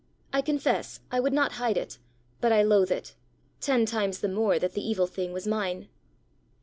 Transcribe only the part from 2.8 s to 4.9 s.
it ten times the more that the